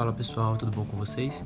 [0.00, 1.44] Fala pessoal, tudo bom com vocês?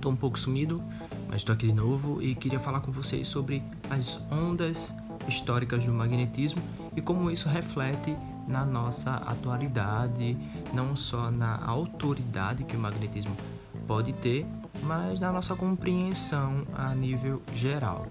[0.00, 0.80] Tô um pouco sumido,
[1.26, 4.94] mas estou aqui de novo e queria falar com vocês sobre as ondas
[5.26, 6.62] históricas do magnetismo
[6.94, 8.16] e como isso reflete
[8.46, 10.38] na nossa atualidade,
[10.72, 13.36] não só na autoridade que o magnetismo
[13.84, 14.46] pode ter,
[14.84, 18.06] mas na nossa compreensão a nível geral.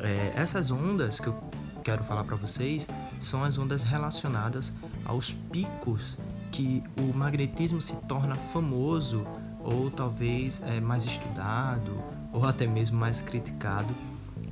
[0.00, 1.40] É, essas ondas que eu
[1.84, 2.88] quero falar para vocês
[3.20, 4.72] são as ondas relacionadas
[5.04, 6.18] aos picos
[6.58, 9.24] que o magnetismo se torna famoso
[9.62, 13.94] ou talvez é, mais estudado ou até mesmo mais criticado.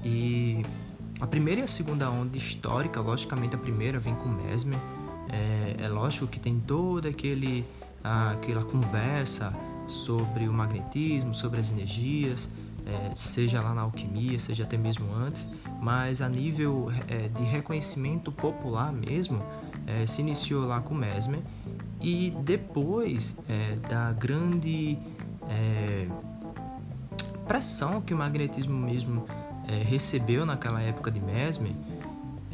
[0.05, 0.65] E
[1.19, 4.79] a primeira e a segunda onda histórica, logicamente a primeira vem com Mesmer.
[5.30, 7.65] É, é lógico que tem toda aquele,
[8.05, 9.52] aquela conversa
[9.88, 12.48] sobre o magnetismo, sobre as energias,
[12.87, 15.51] é, seja lá na alquimia, seja até mesmo antes,
[15.82, 19.43] mas a nível é, de reconhecimento popular mesmo,
[19.88, 21.43] é, se iniciou lá com Mesmer
[22.00, 24.98] e depois é, da grande
[25.48, 26.09] é,
[27.46, 29.26] pressão que o magnetismo mesmo
[29.68, 31.73] é, recebeu naquela época de Mesmer,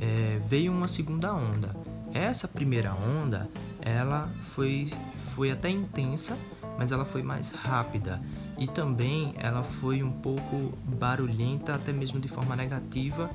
[0.00, 1.75] é, veio uma segunda onda.
[2.12, 3.48] Essa primeira onda,
[3.80, 4.89] ela foi,
[5.34, 6.39] foi até intensa,
[6.78, 8.20] mas ela foi mais rápida
[8.58, 13.30] e também ela foi um pouco barulhenta, até mesmo de forma negativa,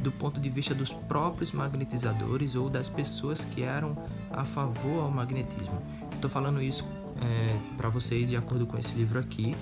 [0.00, 3.96] do ponto de vista dos próprios magnetizadores ou das pessoas que eram
[4.30, 5.80] a favor ao magnetismo.
[6.14, 6.84] Estou falando isso
[7.20, 9.54] é, para vocês de acordo com esse livro aqui,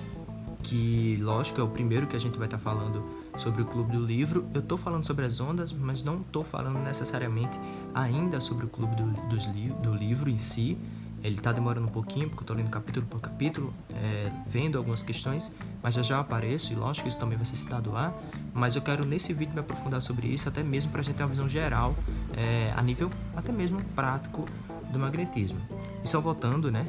[0.63, 3.03] que lógico é o primeiro que a gente vai estar tá falando
[3.37, 4.45] sobre o clube do livro.
[4.53, 7.59] Eu estou falando sobre as ondas, mas não estou falando necessariamente
[7.93, 9.45] ainda sobre o clube do, dos,
[9.81, 10.77] do livro em si.
[11.23, 15.03] Ele está demorando um pouquinho, porque eu estou lendo capítulo por capítulo, é, vendo algumas
[15.03, 18.13] questões, mas já já apareço, e lógico que isso também vai ser citado lá.
[18.53, 21.23] Mas eu quero nesse vídeo me aprofundar sobre isso, até mesmo para a gente ter
[21.23, 21.95] uma visão geral,
[22.35, 24.45] é, a nível até mesmo prático
[24.91, 25.59] do magnetismo.
[26.03, 26.85] E só voltando, né?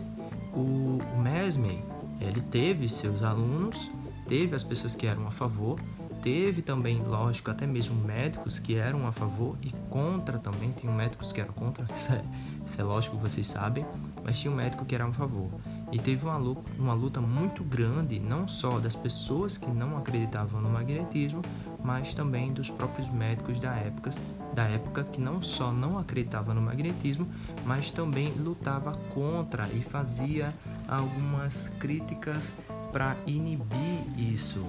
[0.55, 1.79] O, o Mesmer,
[2.21, 3.91] ele teve seus alunos,
[4.29, 5.79] teve as pessoas que eram a favor,
[6.23, 10.71] teve também, lógico, até mesmo médicos que eram a favor e contra também.
[10.71, 12.25] Tem médicos que eram contra, isso é,
[12.65, 13.85] isso é lógico, vocês sabem,
[14.25, 15.51] mas tinha um médico que era a favor.
[15.91, 20.61] E teve uma luta, uma luta muito grande, não só das pessoas que não acreditavam
[20.61, 21.43] no magnetismo,
[21.83, 24.11] mas também dos próprios médicos da época,
[24.55, 27.29] da época que não só não acreditavam no magnetismo,
[27.67, 30.55] mas também lutava contra e fazia
[30.89, 32.57] algumas críticas
[32.93, 34.65] para inibir isso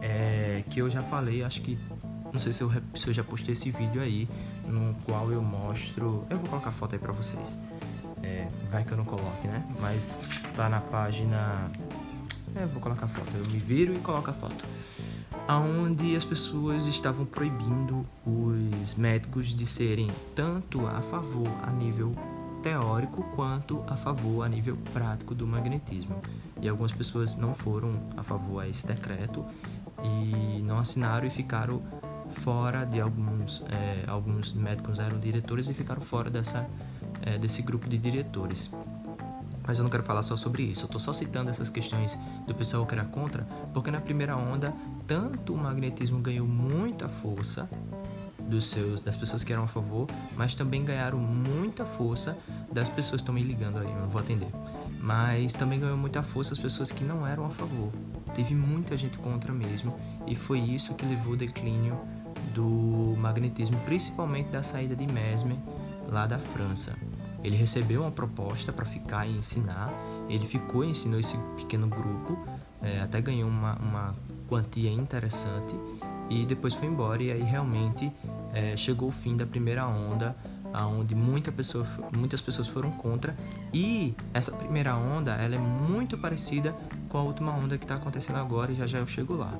[0.00, 1.78] é, que eu já falei, acho que
[2.32, 4.28] não sei se eu, se eu já postei esse vídeo aí,
[4.66, 6.24] no qual eu mostro.
[6.28, 7.58] Eu vou colocar a foto aí pra vocês.
[8.22, 9.64] É, vai que eu não coloque, né?
[9.80, 10.20] Mas
[10.54, 11.70] tá na página.
[12.54, 13.34] É, eu vou colocar a foto.
[13.34, 14.64] Eu me viro e coloco a foto.
[15.46, 22.14] Aonde as pessoas estavam proibindo os médicos de serem tanto a favor a nível
[22.62, 26.20] teórico quanto a favor a nível prático do magnetismo.
[26.60, 29.44] E algumas pessoas não foram a favor a esse decreto
[30.02, 31.82] e não assinaram e ficaram
[32.28, 36.68] fora de alguns é, alguns médicos eram diretores e ficaram fora dessa
[37.22, 38.70] é, desse grupo de diretores.
[39.66, 42.54] Mas eu não quero falar só sobre isso eu estou só citando essas questões do
[42.54, 44.72] pessoal que era contra porque na primeira onda
[45.06, 47.68] tanto o magnetismo ganhou muita força
[48.48, 52.38] dos seus das pessoas que eram a favor mas também ganharam muita força
[52.72, 54.48] das pessoas estão me ligando aí eu não vou atender
[55.00, 57.90] mas também ganhou muita força as pessoas que não eram a favor.
[58.34, 59.94] Teve muita gente contra mesmo,
[60.26, 61.98] e foi isso que levou ao declínio
[62.54, 65.56] do magnetismo, principalmente da saída de Mesmer
[66.08, 66.96] lá da França.
[67.42, 69.92] Ele recebeu uma proposta para ficar e ensinar,
[70.28, 72.38] ele ficou e ensinou esse pequeno grupo,
[72.82, 74.16] é, até ganhou uma, uma
[74.48, 75.74] quantia interessante
[76.28, 77.22] e depois foi embora.
[77.22, 78.12] E aí realmente
[78.52, 80.36] é, chegou o fim da primeira onda
[80.72, 81.86] aonde muita pessoa,
[82.16, 83.36] muitas pessoas foram contra.
[83.72, 86.74] E essa primeira onda ela é muito parecida
[87.08, 89.58] com a última onda que está acontecendo agora e já já eu chego lá.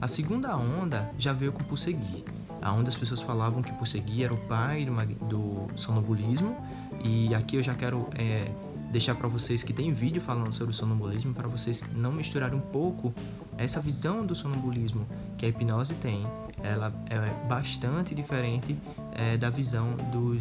[0.00, 2.24] A segunda onda já veio com Pussegui,
[2.62, 6.56] aonde as pessoas falavam que Pussegui era o pai do, do sonambulismo.
[7.02, 8.50] E aqui eu já quero é,
[8.90, 12.60] deixar para vocês que tem vídeo falando sobre o sonambulismo para vocês não misturarem um
[12.60, 13.12] pouco
[13.56, 15.06] essa visão do sonambulismo
[15.36, 16.26] que a hipnose tem.
[16.62, 18.76] Ela é bastante diferente
[19.12, 20.40] é, da visão do,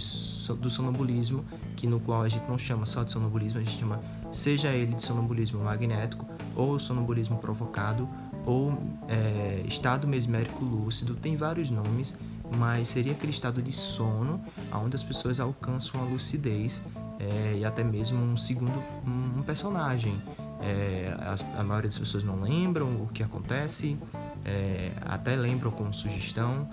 [0.70, 4.00] sonambulismo, que no qual a gente não chama só de sonambulismo, a gente chama
[4.32, 6.26] seja ele de sonambulismo magnético
[6.56, 8.08] ou sonambulismo provocado
[8.46, 8.78] ou
[9.08, 12.16] é, estado mesmérico lúcido, tem vários nomes,
[12.58, 14.42] mas seria aquele estado de sono
[14.74, 16.82] onde as pessoas alcançam a lucidez
[17.20, 20.22] é, e até mesmo um segundo um personagem.
[20.62, 23.98] É, a, a maioria das pessoas não lembram o que acontece,
[24.44, 26.68] é, até lembram com sugestão,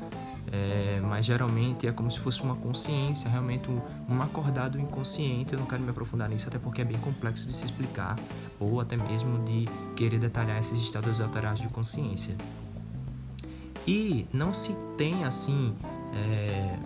[0.53, 5.53] é, mas geralmente é como se fosse uma consciência, realmente um, um, acordado inconsciente.
[5.53, 8.17] Eu não quero me aprofundar nisso, até porque é bem complexo de se explicar,
[8.61, 12.37] ou até mesmo de querer detalhar esses estados alterados de consciência.
[13.87, 15.75] E não se tem assim,
[16.15, 16.79] é,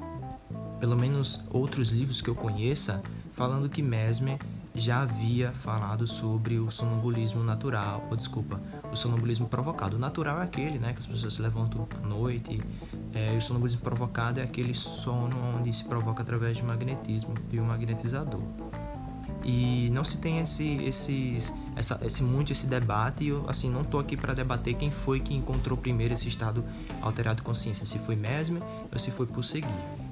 [0.81, 3.03] pelo menos outros livros que eu conheça,
[3.33, 4.39] falando que Mesmer
[4.75, 8.61] já havia falado sobre o sonambulismo natural, ou desculpa,
[8.93, 9.97] o sonambulismo provocado.
[9.97, 12.61] O natural é aquele, né, que as pessoas se levantam à noite,
[13.15, 17.65] é, o sonambulismo provocado é aquele sono onde se provoca através de magnetismo, de um
[17.65, 18.41] magnetizador.
[19.45, 23.27] E não se tem esse, esses, essa, esse muito esse debate.
[23.27, 26.65] Eu, assim, não estou aqui para debater quem foi que encontrou primeiro esse estado
[27.01, 28.63] alterado de consciência, se foi Mesmer
[28.93, 29.69] ou se foi por seguir.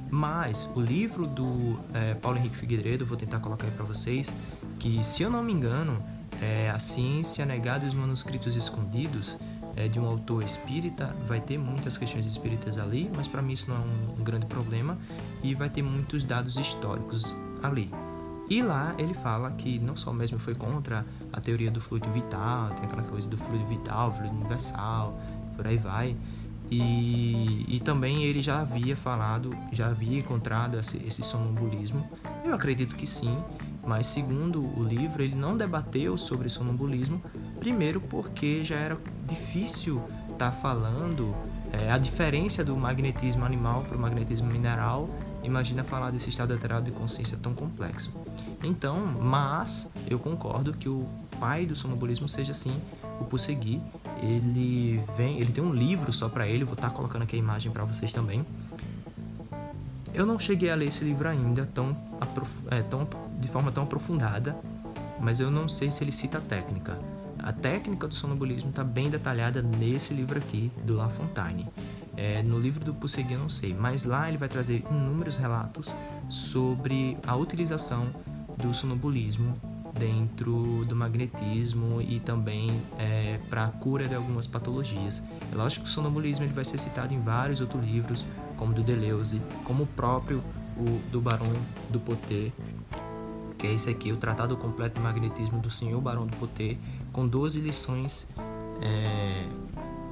[0.08, 4.32] Mas o livro do é, Paulo Henrique Figueiredo, vou tentar colocar aí para vocês,
[4.78, 6.02] que se eu não me engano,
[6.40, 9.36] é A Ciência Negada e os Manuscritos Escondidos,
[9.76, 13.70] é de um autor espírita, vai ter muitas questões espíritas ali, mas para mim isso
[13.70, 13.80] não é
[14.18, 14.98] um, grande problema,
[15.42, 17.90] e vai ter muitos dados históricos ali.
[18.48, 22.70] E lá ele fala que não só mesmo foi contra a teoria do fluido vital,
[22.70, 25.20] tem aquela coisa do fluido vital, fluido universal,
[25.54, 26.16] por aí vai.
[26.70, 32.08] E, e também ele já havia falado, já havia encontrado esse, esse sonambulismo.
[32.44, 33.36] Eu acredito que sim,
[33.86, 37.22] mas segundo o livro, ele não debateu sobre sonambulismo,
[37.60, 40.02] primeiro porque já era difícil
[40.32, 41.34] estar tá falando
[41.72, 45.08] é, a diferença do magnetismo animal para o magnetismo mineral.
[45.42, 48.12] Imagina falar desse estado alterado de consciência tão complexo.
[48.62, 51.06] Então, mas eu concordo que o
[51.38, 52.80] pai do sonambulismo seja sim
[53.20, 53.80] o Pussegui.
[54.20, 57.38] Ele vem, ele tem um livro só para ele, vou estar tá colocando aqui a
[57.38, 58.44] imagem para vocês também.
[60.12, 61.94] Eu não cheguei a ler esse livro ainda tão,
[62.70, 63.06] é, tão,
[63.38, 64.56] de forma tão aprofundada,
[65.20, 66.98] mas eu não sei se ele cita a técnica.
[67.38, 71.68] A técnica do sonambulismo está bem detalhada nesse livro aqui, do La Fontaine.
[72.16, 75.86] É, no livro do Pussegui eu não sei, mas lá ele vai trazer inúmeros relatos
[76.28, 78.08] sobre a utilização
[78.56, 79.54] do sonambulismo
[79.98, 85.22] dentro do magnetismo e também é, para a cura de algumas patologias.
[85.52, 88.24] É lógico que o sonambulismo ele vai ser citado em vários outros livros,
[88.56, 90.42] como do Deleuze, como o próprio
[90.76, 91.52] o, do Barão
[91.90, 92.52] do Poté,
[93.66, 96.76] que é esse aqui, o Tratado Completo de Magnetismo do Senhor Barão do Poté,
[97.12, 98.26] com 12 lições,
[98.80, 99.44] é,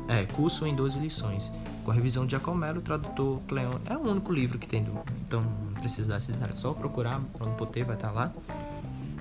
[0.09, 1.53] é, curso em 12 lições,
[1.85, 3.79] com a revisão de Giacomello, o tradutor Cleon.
[3.87, 7.53] É o único livro que tem, do, então não precisa dar essa só procurar, Barão
[7.53, 8.33] do Poté vai estar lá.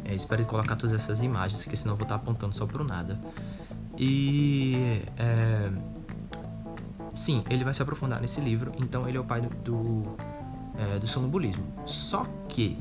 [0.04, 3.20] É, espero colocar todas essas imagens, porque senão eu vou estar apontando só pro nada.
[3.96, 5.72] E é,
[7.14, 10.16] sim, ele vai se aprofundar nesse livro, então ele é o pai do, do,
[10.76, 11.66] é, do sonambulismo.
[11.86, 12.80] Só que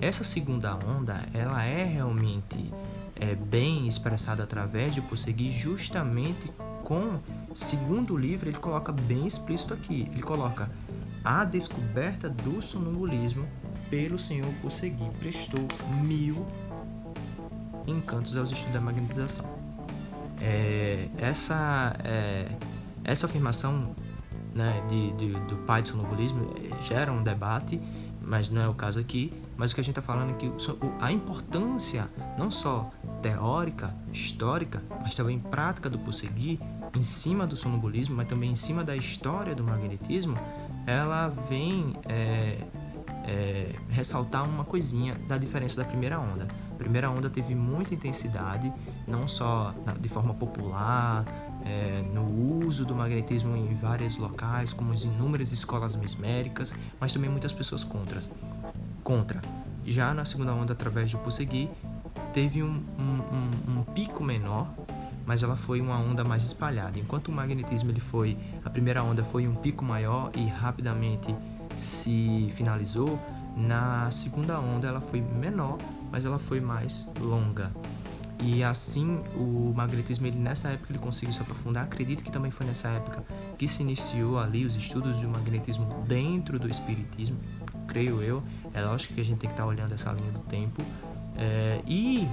[0.00, 2.72] essa segunda onda, ela é realmente
[3.18, 6.50] é, bem expressada através de prosseguir justamente
[6.84, 7.18] com,
[7.54, 10.70] segundo o livro, ele coloca bem explícito aqui, ele coloca
[11.24, 13.48] a descoberta do sonambulismo
[13.90, 15.66] pelo senhor Consegui prestou
[16.02, 16.46] mil
[17.86, 19.46] encantos aos estudos da magnetização.
[20.40, 22.48] É, essa, é,
[23.02, 23.96] essa afirmação
[24.54, 27.80] né, de, de, do pai do sonambulismo é, gera um debate,
[28.20, 29.32] mas não é o caso aqui.
[29.56, 30.52] Mas o que a gente está falando é que
[31.00, 32.08] a importância,
[32.38, 32.90] não só
[33.22, 36.58] teórica, histórica, mas também prática do prosseguir,
[36.94, 40.36] em cima do sonambulismo, mas também em cima da história do magnetismo,
[40.86, 42.58] ela vem é,
[43.26, 46.46] é, ressaltar uma coisinha da diferença da primeira onda.
[46.72, 48.72] A primeira onda teve muita intensidade,
[49.06, 51.24] não só de forma popular,
[51.64, 57.28] é, no uso do magnetismo em vários locais, como as inúmeras escolas mesméricas, mas também
[57.28, 58.30] muitas pessoas contras,
[59.06, 59.40] contra.
[59.84, 61.70] Já na segunda onda, através do Pussegui,
[62.34, 64.74] teve um, um, um, um pico menor,
[65.24, 66.98] mas ela foi uma onda mais espalhada.
[66.98, 71.32] Enquanto o magnetismo ele foi, a primeira onda foi um pico maior e rapidamente
[71.76, 73.16] se finalizou,
[73.56, 75.78] na segunda onda ela foi menor,
[76.10, 77.70] mas ela foi mais longa.
[78.42, 81.84] E assim, o magnetismo, ele, nessa época, ele conseguiu se aprofundar.
[81.84, 83.24] Acredito que também foi nessa época
[83.56, 87.38] que se iniciou ali os estudos do magnetismo dentro do espiritismo,
[87.86, 88.42] creio eu.
[88.76, 90.82] É lógico que a gente tem que estar olhando essa linha do tempo.
[91.34, 92.28] É, e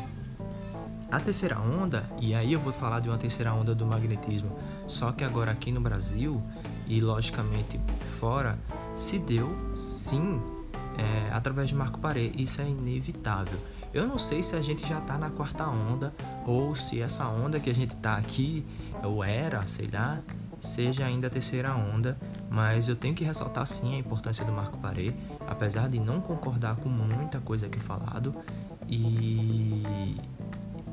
[1.10, 4.52] a terceira onda, e aí eu vou falar de uma terceira onda do magnetismo,
[4.86, 6.44] só que agora aqui no Brasil
[6.86, 7.80] e logicamente
[8.20, 8.60] fora,
[8.94, 10.42] se deu sim
[10.98, 12.32] é, através de Marco Paré.
[12.36, 13.58] Isso é inevitável.
[13.94, 16.14] Eu não sei se a gente já está na quarta onda
[16.46, 18.66] ou se essa onda que a gente está aqui,
[19.02, 20.20] ou era, sei lá,
[20.60, 22.18] seja ainda a terceira onda,
[22.50, 25.14] mas eu tenho que ressaltar sim a importância do Marco Paré,
[25.48, 28.36] apesar de não concordar com muita coisa que é falado,
[28.88, 30.18] e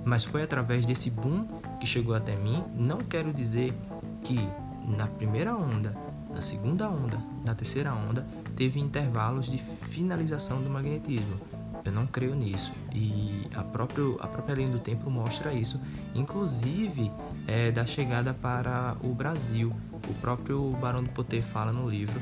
[0.05, 1.47] mas foi através desse boom
[1.79, 2.65] que chegou até mim.
[2.75, 3.75] Não quero dizer
[4.23, 4.49] que
[4.97, 5.95] na primeira onda
[6.33, 8.27] na segunda onda, na terceira onda,
[8.57, 11.41] teve intervalos de finalização do magnetismo.
[11.85, 12.73] Eu não creio nisso.
[12.93, 15.83] E a, própria a própria linha do tempo mostra isso,
[16.15, 17.11] inclusive
[17.47, 19.75] é, da chegada para o Brasil.
[20.09, 22.21] O próprio Barão do Poter fala no livro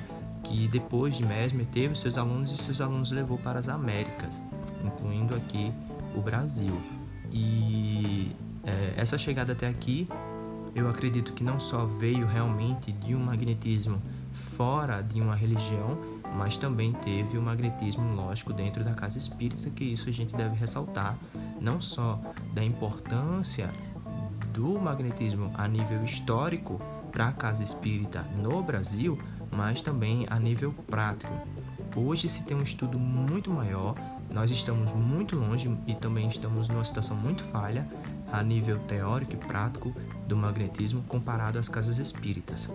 [0.49, 4.41] que depois de Mesmer teve seus alunos e seus alunos levou para as Américas,
[4.83, 5.73] incluindo aqui
[6.17, 6.75] o Brasil.
[7.31, 10.09] E é, essa chegada até aqui
[10.75, 14.01] eu acredito que não só veio realmente de um magnetismo
[14.33, 15.99] fora de uma religião,
[16.37, 20.35] mas também teve o um magnetismo lógico dentro da casa espírita, que isso a gente
[20.35, 21.17] deve ressaltar,
[21.61, 22.21] não só
[22.55, 23.71] da importância
[24.53, 29.19] do magnetismo a nível histórico para a casa espírita no Brasil,
[29.51, 31.33] mas também a nível prático.
[31.97, 33.95] Hoje se tem um estudo muito maior,
[34.31, 37.87] nós estamos muito longe e também estamos numa situação muito falha
[38.31, 39.95] a nível teórico e prático
[40.27, 42.71] do magnetismo comparado às casas espíritas.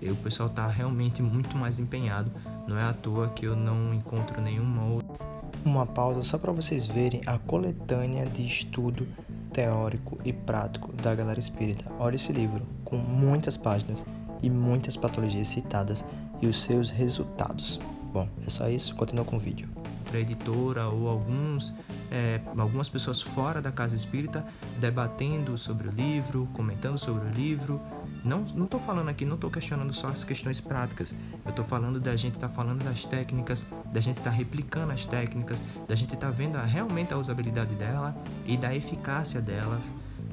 [0.00, 2.30] E o pessoal está realmente muito mais empenhado,
[2.66, 5.16] não é à toa que eu não encontro nenhuma outra.
[5.64, 9.06] Uma pausa só para vocês verem a coletânea de estudo
[9.52, 11.90] teórico e prático da galera espírita.
[11.98, 14.04] Olha esse livro, com muitas páginas
[14.42, 16.04] e muitas patologias citadas
[16.40, 17.80] e os seus resultados.
[18.12, 19.68] Bom, é só isso, continua com o vídeo.
[20.04, 21.74] Outra editora ou alguns
[22.10, 24.44] é, algumas pessoas fora da casa espírita
[24.78, 27.80] debatendo sobre o livro, comentando sobre o livro.
[28.24, 31.14] Não estou falando aqui, não estou questionando só as questões práticas.
[31.44, 34.92] Eu estou falando da gente estar tá falando das técnicas, da gente estar tá replicando
[34.92, 39.40] as técnicas, da gente estar tá vendo a, realmente a usabilidade dela e da eficácia
[39.40, 39.80] dela,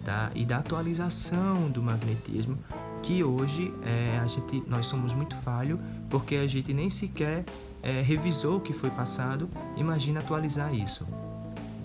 [0.03, 0.31] tá?
[0.33, 2.57] E da atualização do magnetismo,
[3.03, 5.79] que hoje é, a gente, nós somos muito falho
[6.09, 7.43] porque a gente nem sequer
[7.83, 9.49] é, revisou o que foi passado.
[9.75, 11.05] Imagina atualizar isso.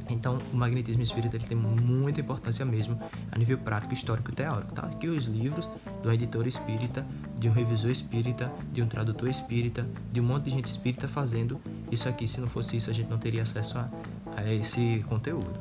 [0.08, 2.98] Então, o magnetismo espírita ele tem muita importância mesmo
[3.30, 4.72] a nível prático, histórico e teórico.
[4.72, 5.68] Tá aqui os livros
[6.02, 7.04] do editor espírita,
[7.36, 11.60] de um revisor espírita, de um tradutor espírita, de um monte de gente espírita fazendo
[11.90, 12.26] isso aqui.
[12.26, 13.90] Se não fosse isso, a gente não teria acesso a,
[14.34, 15.58] a esse conteúdo.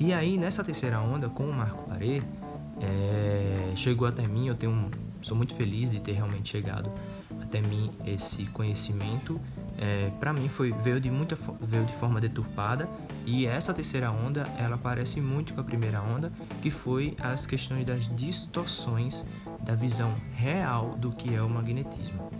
[0.00, 2.22] E aí, nessa terceira onda, com o Marco Larê,
[2.80, 4.90] é, chegou até mim, eu tenho
[5.22, 6.90] sou muito feliz de ter realmente chegado
[7.40, 9.40] até mim esse conhecimento.
[9.78, 12.88] É, para mim foi veio de muita veio de forma deturpada
[13.26, 17.84] e essa terceira onda ela parece muito com a primeira onda que foi as questões
[17.84, 19.26] das distorções
[19.62, 22.30] da visão real do que é o magnetismo.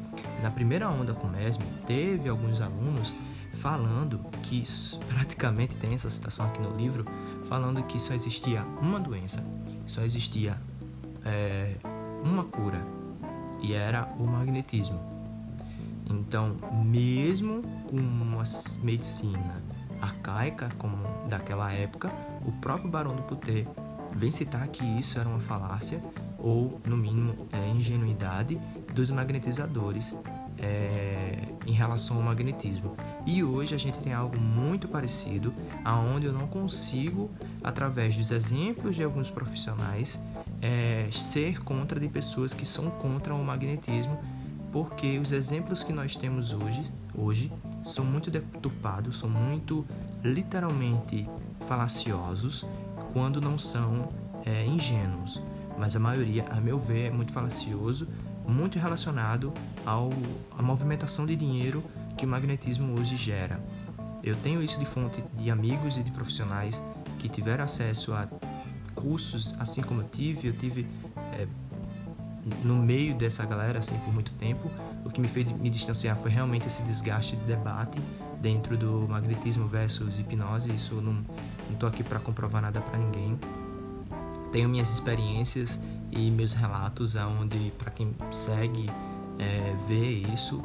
[0.42, 3.14] Na primeira onda com Mesmer teve alguns alunos
[3.54, 4.62] falando que
[5.08, 7.04] praticamente tem essa citação aqui no livro
[7.48, 9.44] falando que só existia uma doença
[9.86, 10.56] só existia
[11.24, 11.76] é,
[12.22, 12.82] uma cura
[13.62, 15.16] e era o magnetismo
[16.08, 18.42] então, mesmo com uma
[18.82, 19.62] medicina
[20.00, 20.96] arcaica como
[21.28, 22.10] daquela época,
[22.44, 23.66] o próprio Barão do Puté
[24.12, 26.00] vem citar que isso era uma falácia
[26.38, 28.60] ou, no mínimo, é, ingenuidade
[28.94, 30.14] dos magnetizadores
[30.58, 32.96] é, em relação ao magnetismo.
[33.26, 35.52] E hoje a gente tem algo muito parecido,
[35.84, 37.28] aonde eu não consigo,
[37.62, 40.24] através dos exemplos de alguns profissionais,
[40.62, 44.18] é, ser contra de pessoas que são contra o magnetismo
[44.76, 46.82] porque os exemplos que nós temos hoje,
[47.14, 47.50] hoje
[47.82, 49.86] são muito deturpados, são muito
[50.22, 51.26] literalmente
[51.66, 52.66] falaciosos
[53.14, 54.10] quando não são
[54.44, 55.40] é, ingênuos.
[55.78, 58.06] Mas a maioria, a meu ver, é muito falacioso,
[58.46, 59.50] muito relacionado
[59.86, 60.10] ao,
[60.58, 61.82] à movimentação de dinheiro
[62.16, 63.60] que o magnetismo hoje gera.
[64.22, 66.82] Eu tenho isso de fonte de amigos e de profissionais
[67.18, 68.26] que tiveram acesso a
[68.94, 70.48] cursos assim como eu tive.
[70.48, 70.86] Eu tive
[71.34, 71.46] é,
[72.64, 74.70] no meio dessa galera assim por muito tempo,
[75.04, 77.98] o que me fez me distanciar foi realmente esse desgaste de debate
[78.40, 80.74] dentro do magnetismo versus hipnose.
[80.74, 81.24] Isso eu não
[81.78, 83.38] tô aqui para comprovar nada para ninguém.
[84.50, 85.80] Tenho minhas experiências
[86.10, 88.88] e meus relatos aonde para quem segue
[89.38, 90.62] é, vê isso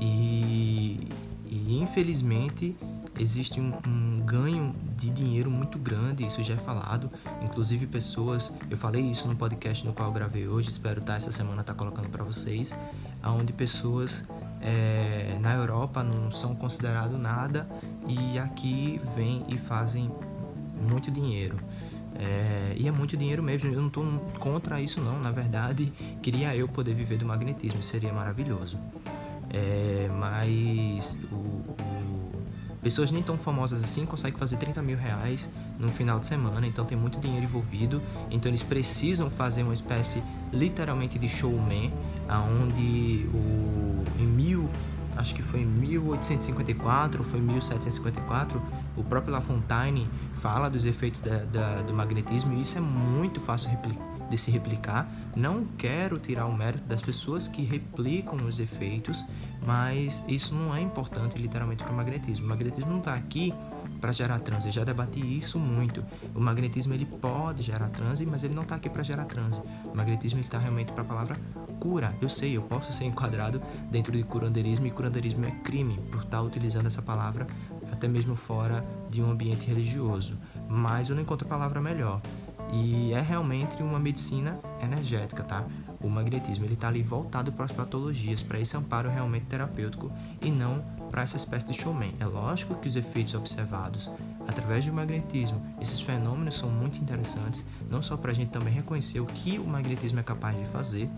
[0.00, 1.08] e,
[1.46, 2.76] e infelizmente
[3.18, 7.10] existe um, um, ganho de dinheiro muito grande, isso já é falado.
[7.42, 11.32] Inclusive pessoas, eu falei isso no podcast no qual gravei hoje, espero estar tá, essa
[11.32, 12.76] semana estar tá colocando para vocês,
[13.22, 14.24] aonde pessoas
[14.60, 17.68] é, na Europa não são considerados nada
[18.06, 20.10] e aqui vêm e fazem
[20.88, 21.56] muito dinheiro.
[22.14, 24.04] É, e é muito dinheiro mesmo, eu não estou
[24.40, 28.76] contra isso não, na verdade, queria eu poder viver do magnetismo, seria maravilhoso.
[29.50, 32.18] É, mas o, o
[32.82, 36.84] Pessoas nem tão famosas assim conseguem fazer 30 mil reais no final de semana, então
[36.84, 38.00] tem muito dinheiro envolvido.
[38.30, 41.92] Então eles precisam fazer uma espécie literalmente de showman,
[42.28, 44.70] aonde o em mil
[45.16, 48.62] acho que foi em 1854 foi 1754
[48.96, 53.40] o próprio La Fontaine fala dos efeitos da, da, do magnetismo e isso é muito
[53.40, 53.68] fácil
[54.30, 55.10] de se replicar.
[55.38, 59.24] Não quero tirar o mérito das pessoas que replicam os efeitos,
[59.64, 62.44] mas isso não é importante literalmente para o magnetismo.
[62.44, 63.54] O magnetismo não está aqui
[64.00, 64.66] para gerar transe.
[64.66, 66.04] Eu já debati isso muito.
[66.34, 69.62] O magnetismo ele pode gerar transe, mas ele não está aqui para gerar transe.
[69.84, 71.36] O magnetismo está realmente para a palavra
[71.78, 72.12] cura.
[72.20, 76.38] Eu sei, eu posso ser enquadrado dentro de curandeirismo e curandeirismo é crime por estar
[76.38, 77.46] tá utilizando essa palavra
[77.92, 80.36] até mesmo fora de um ambiente religioso.
[80.68, 82.20] Mas eu não encontro palavra melhor.
[82.72, 85.64] E é realmente uma medicina energética, tá?
[86.00, 90.50] O magnetismo ele está ali voltado para as patologias, para esse amparo realmente terapêutico e
[90.50, 92.14] não para essa espécie de showman.
[92.20, 94.10] É lógico que os efeitos observados
[94.46, 99.20] através do magnetismo, esses fenômenos são muito interessantes, não só para a gente também reconhecer
[99.20, 101.08] o que o magnetismo é capaz de fazer,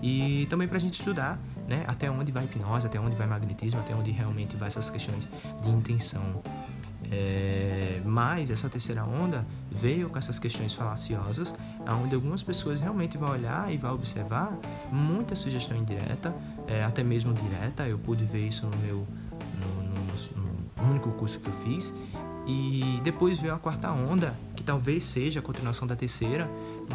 [0.00, 3.80] e também para a gente estudar né, até onde vai hipnose, até onde vai magnetismo,
[3.80, 5.28] até onde realmente vai essas questões
[5.60, 6.40] de intenção.
[7.10, 7.67] É,
[8.18, 11.54] mas essa terceira onda veio com essas questões falaciosas,
[12.02, 14.58] onde algumas pessoas realmente vão olhar e vão observar
[14.90, 16.34] muita sugestão indireta,
[16.66, 17.86] é, até mesmo direta.
[17.86, 19.06] Eu pude ver isso no meu
[19.60, 21.94] no, no, no único curso que eu fiz.
[22.44, 26.50] E depois veio a quarta onda, que talvez seja a continuação da terceira,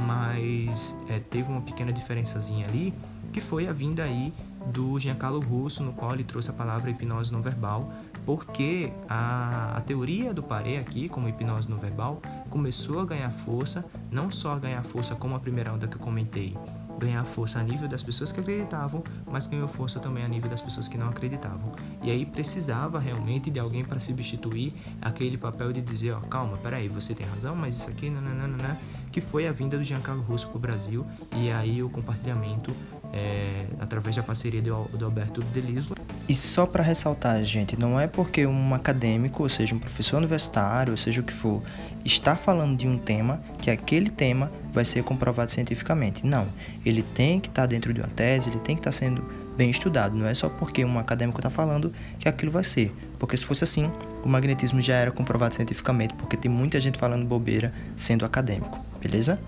[0.06, 2.94] mas é, teve uma pequena diferençazinha ali,
[3.32, 4.34] que foi a vinda aí
[4.74, 7.94] do Giancarlo Russo, no qual ele trouxe a palavra hipnose não verbal,
[8.25, 13.86] porque a, a teoria do Paré aqui, como hipnose não verbal, começou a ganhar força,
[14.12, 16.56] não só a ganhar força como a primeira onda que eu comentei,
[17.00, 20.62] ganhar força a nível das pessoas que acreditavam, mas ganhou força também a nível das
[20.62, 21.72] pessoas que não acreditavam.
[22.01, 26.88] E aí precisava realmente de alguém para substituir aquele papel de dizer, ó, calma, peraí,
[26.88, 28.80] você tem razão, mas isso aqui, nananana,
[29.12, 32.74] que foi a vinda do Giancarlo Russo para o Brasil e aí o compartilhamento
[33.12, 35.96] é, através da parceria do, do Alberto Delislo.
[36.27, 40.92] E só para ressaltar, gente, não é porque um acadêmico, ou seja, um professor universitário,
[40.92, 41.62] ou seja o que for,
[42.06, 46.25] está falando de um tema que aquele tema vai ser comprovado cientificamente.
[46.25, 46.48] Não,
[46.86, 49.22] ele tem que estar tá dentro de uma tese, ele tem que estar tá sendo
[49.58, 50.15] bem estudado.
[50.15, 52.96] Não é só porque um acadêmico está falando que aquilo vai ser.
[53.20, 53.92] Porque se fosse assim,
[54.24, 59.39] o magnetismo já era comprovado cientificamente, porque tem muita gente falando bobeira sendo acadêmico, beleza?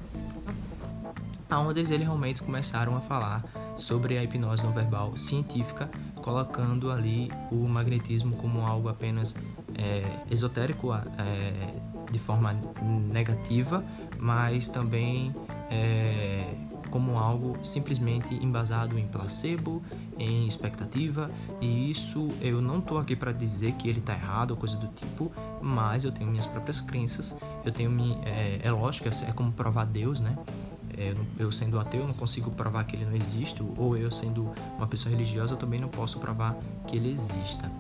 [1.49, 7.67] Aonde eles realmente começaram a falar sobre a hipnose não verbal científica, colocando ali o
[7.67, 9.35] magnetismo como algo apenas
[9.77, 11.01] é, esotérico é,
[12.11, 12.55] de forma
[13.11, 13.83] negativa,
[14.19, 15.35] mas também
[15.69, 16.53] é,
[16.89, 19.83] como algo simplesmente embasado em placebo,
[20.17, 24.57] em expectativa, e isso eu não estou aqui para dizer que ele está errado ou
[24.57, 27.35] coisa do tipo, mas eu tenho minhas próprias crenças,
[27.65, 27.91] eu tenho
[28.23, 30.37] é, é lógico, é como provar Deus, né?
[30.97, 34.87] É, eu sendo ateu não consigo provar que ele não existe, ou eu sendo uma
[34.87, 36.55] pessoa religiosa eu também não posso provar
[36.87, 37.71] que ele exista.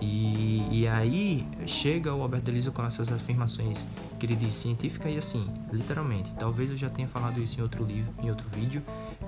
[0.00, 5.16] E, e aí chega o Alberto Deleuze com essas afirmações que ele diz científica e
[5.16, 6.32] assim, literalmente.
[6.34, 8.82] Talvez eu já tenha falado isso em outro livro, em outro vídeo,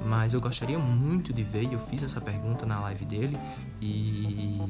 [0.05, 1.65] mas eu gostaria muito de ver.
[1.65, 3.39] E eu fiz essa pergunta na live dele
[3.81, 4.61] e,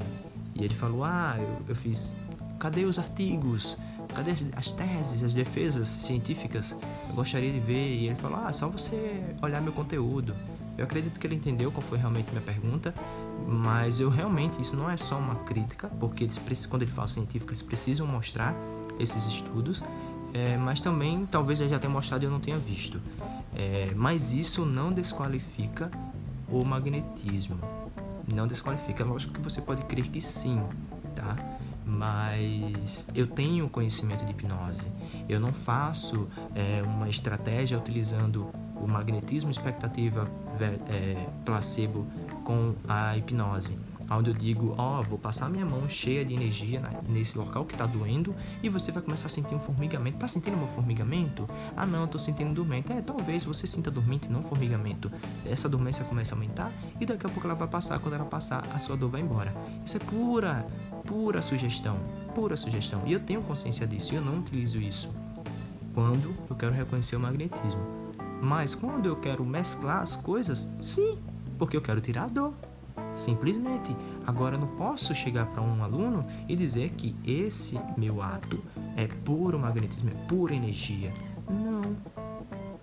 [0.55, 2.15] e ele falou: Ah, eu, eu fiz.
[2.59, 3.77] Cadê os artigos?
[4.17, 6.75] Cadê as teses, as defesas científicas?
[7.07, 7.97] Eu gostaria de ver.
[7.97, 10.35] E ele falou: Ah, só você olhar meu conteúdo.
[10.79, 12.95] Eu acredito que ele entendeu qual foi realmente minha pergunta,
[13.47, 17.51] mas eu realmente, isso não é só uma crítica, porque eles, quando ele fala científico,
[17.51, 18.55] eles precisam mostrar
[18.99, 19.83] esses estudos,
[20.35, 23.01] é, mas também talvez ele já tenha mostrado e eu não tenha visto.
[23.55, 25.91] É, mas isso não desqualifica
[26.49, 27.59] o magnetismo.
[28.27, 29.03] Não desqualifica.
[29.03, 30.63] É lógico que você pode crer que sim,
[31.15, 31.37] tá?
[31.89, 34.89] Mas eu tenho conhecimento de hipnose.
[35.29, 40.29] Eu não faço é, uma estratégia utilizando o magnetismo expectativa
[40.89, 42.05] é, placebo
[42.45, 43.79] com a hipnose.
[44.11, 47.75] Onde eu digo, ó, oh, vou passar minha mão cheia de energia nesse local que
[47.75, 50.19] está doendo e você vai começar a sentir um formigamento.
[50.19, 51.49] Tá sentindo meu formigamento?
[51.77, 52.93] Ah, não, eu tô sentindo dormente.
[52.93, 55.11] É, talvez você sinta dormente, não formigamento.
[55.45, 57.99] Essa dormência começa a aumentar e daqui a pouco ela vai passar.
[57.99, 59.53] Quando ela passar, a sua dor vai embora.
[59.85, 60.67] Isso é pura,
[61.05, 61.99] pura sugestão,
[62.35, 63.03] pura sugestão.
[63.07, 65.11] E eu tenho consciência disso e eu não utilizo isso
[65.97, 67.81] quando eu quero reconhecer o magnetismo.
[68.43, 71.19] Mas quando eu quero mesclar as coisas, sim,
[71.59, 72.53] porque eu quero tirar a dor.
[73.15, 73.97] Simplesmente.
[74.27, 78.63] Agora eu não posso chegar para um aluno e dizer que esse meu ato
[78.97, 81.13] é puro magnetismo, é pura energia.
[81.49, 81.97] Não.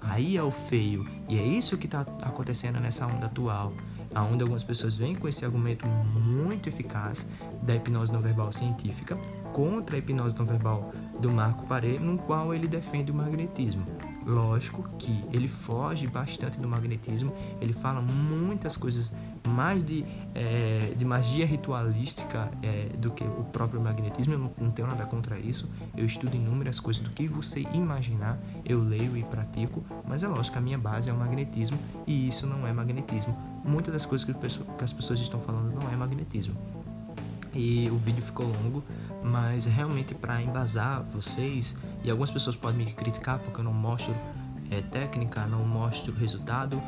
[0.01, 1.07] Aí é o feio.
[1.29, 3.73] E é isso que está acontecendo nessa onda atual.
[4.15, 7.27] Onde algumas pessoas vêm com esse argumento muito eficaz
[7.63, 9.17] da hipnose não verbal científica
[9.53, 13.85] contra a hipnose não verbal do Marco Paré, no qual ele defende o magnetismo.
[14.25, 19.13] Lógico que ele foge bastante do magnetismo, ele fala muitas coisas
[19.47, 24.33] mais de, é, de magia ritualística é, do que o próprio magnetismo.
[24.33, 25.69] Eu não, não, tenho nada contra isso.
[25.95, 30.57] Eu estudo inúmeras coisas do que você imaginar, eu leio e pratico, mas é lógico
[30.57, 31.77] a minha base é o magnetismo
[32.07, 33.37] e isso não é magnetismo.
[33.63, 36.55] Muitas das coisas que, que as pessoas estão falando não é magnetismo.
[37.53, 38.83] E o vídeo ficou longo,
[39.23, 44.15] mas realmente para embasar vocês, e algumas pessoas podem me criticar porque eu não mostro
[44.71, 46.81] é, técnica, não mostro resultado,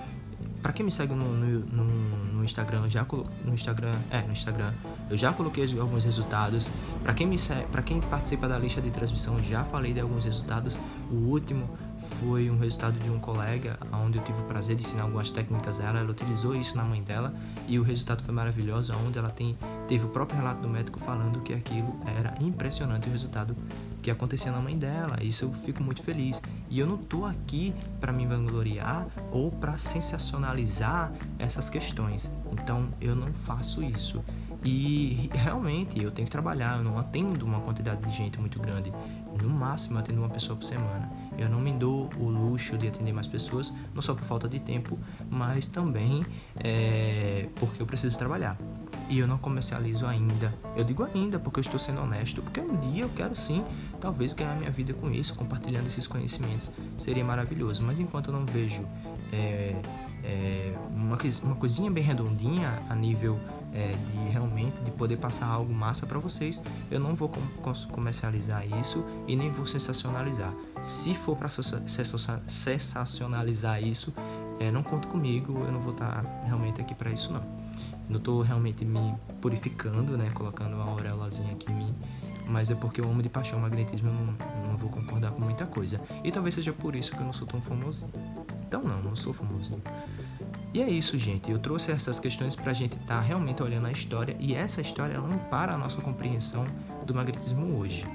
[0.65, 1.85] para quem me segue no, no,
[2.33, 3.05] no, Instagram, já
[3.45, 4.73] no Instagram, é, no Instagram,
[5.11, 6.71] eu já coloquei alguns resultados.
[7.03, 10.25] Para quem me segue, para quem participa da lista de transmissão, já falei de alguns
[10.25, 10.79] resultados.
[11.11, 11.69] O último
[12.19, 15.79] foi um resultado de um colega, onde eu tive o prazer de ensinar algumas técnicas
[15.79, 15.99] a ela.
[15.99, 17.31] Ela utilizou isso na mãe dela
[17.67, 19.55] e o resultado foi maravilhoso, onde ela tem,
[19.87, 23.55] teve o próprio relato do médico falando que aquilo era impressionante o resultado
[24.01, 25.17] que acontecia na mãe dela.
[25.21, 26.41] Isso eu fico muito feliz.
[26.69, 32.31] E eu não tô aqui para me vangloriar ou para sensacionalizar essas questões.
[32.51, 34.23] Então eu não faço isso.
[34.63, 38.91] E realmente eu tenho que trabalhar, eu não atendo uma quantidade de gente muito grande.
[39.41, 41.11] No máximo eu atendo uma pessoa por semana.
[41.37, 44.59] Eu não me dou o luxo de atender mais pessoas, não só por falta de
[44.59, 44.97] tempo,
[45.29, 46.25] mas também
[46.55, 48.57] é, porque eu preciso trabalhar.
[49.09, 50.53] E eu não comercializo ainda.
[50.75, 53.63] Eu digo ainda porque eu estou sendo honesto, porque um dia eu quero sim,
[53.99, 56.71] talvez ganhar minha vida com isso, compartilhando esses conhecimentos.
[56.97, 57.83] Seria maravilhoso.
[57.83, 58.83] Mas enquanto eu não vejo
[59.31, 59.75] é,
[60.23, 63.39] é, uma, uma coisinha bem redondinha a nível
[63.75, 67.41] é, de realmente de poder passar algo massa para vocês, eu não vou com,
[67.91, 70.53] comercializar isso e nem vou sensacionalizar.
[70.81, 71.49] Se for para
[72.47, 74.13] sensacionalizar isso,
[74.59, 77.64] é, não conto comigo, eu não vou estar tá realmente aqui para isso não.
[78.09, 81.95] Não estou realmente me purificando, né, colocando uma auréolazinha aqui em mim,
[82.47, 84.35] mas é porque eu amo de paixão o magnetismo, eu não,
[84.69, 85.99] não vou concordar com muita coisa.
[86.23, 88.11] E talvez seja por isso que eu não sou tão famosinho.
[88.67, 89.81] Então não, não sou famosinho.
[90.73, 91.49] E é isso, gente.
[91.49, 94.81] Eu trouxe essas questões para a gente estar tá realmente olhando a história e essa
[94.81, 96.65] história ela não para a nossa compreensão
[97.05, 98.05] do magnetismo hoje.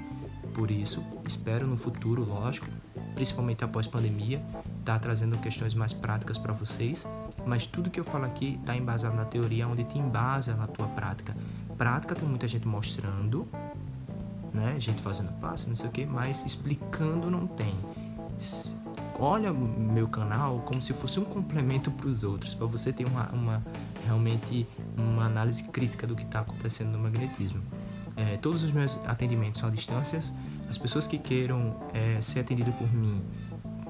[0.53, 2.67] Por isso, espero no futuro, lógico,
[3.15, 4.43] principalmente após pandemia,
[4.79, 7.07] estar tá trazendo questões mais práticas para vocês.
[7.45, 10.87] Mas tudo que eu falo aqui está embasado na teoria, onde te embasa na tua
[10.87, 11.35] prática.
[11.77, 13.47] Prática tem muita gente mostrando,
[14.53, 14.79] né?
[14.79, 17.75] Gente fazendo passo, não sei o que, mas explicando não tem
[19.21, 23.29] olha meu canal como se fosse um complemento para os outros, para você ter uma,
[23.29, 23.63] uma,
[24.03, 27.61] realmente uma análise crítica do que está acontecendo no magnetismo.
[28.17, 30.19] É, todos os meus atendimentos são à distância.
[30.67, 33.21] As pessoas que queiram é, ser atendidas por mim,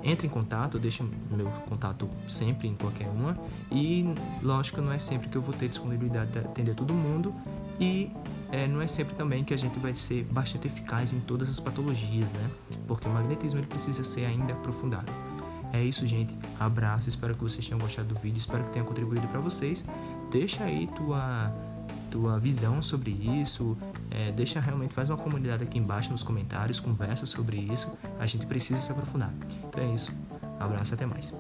[0.03, 3.37] entre em contato, deixa meu contato sempre em qualquer uma.
[3.71, 4.05] E
[4.41, 7.33] lógico, não é sempre que eu vou ter disponibilidade de atender todo mundo.
[7.79, 8.11] E
[8.51, 11.59] é, não é sempre também que a gente vai ser bastante eficaz em todas as
[11.59, 12.49] patologias, né?
[12.87, 15.11] Porque o magnetismo ele precisa ser ainda aprofundado.
[15.73, 16.37] É isso, gente.
[16.59, 19.85] Abraço, espero que vocês tenham gostado do vídeo, espero que tenha contribuído para vocês.
[20.29, 21.53] Deixa aí tua
[22.11, 23.77] tua visão sobre isso,
[24.11, 28.45] é, deixa realmente, faz uma comunidade aqui embaixo nos comentários, conversa sobre isso, a gente
[28.45, 29.33] precisa se aprofundar.
[29.69, 30.13] Então é isso,
[30.59, 31.33] abraço, até mais.